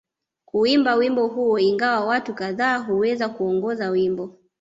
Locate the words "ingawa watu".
1.59-2.33